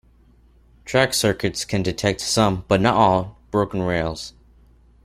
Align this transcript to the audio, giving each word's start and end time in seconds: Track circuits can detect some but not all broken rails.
Track 0.83 1.13
circuits 1.13 1.63
can 1.63 1.83
detect 1.83 2.21
some 2.21 2.65
but 2.67 2.81
not 2.81 2.95
all 2.95 3.37
broken 3.51 3.83
rails. 3.83 4.33